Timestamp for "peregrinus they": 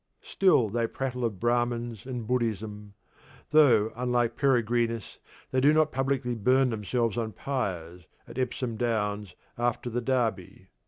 4.35-5.61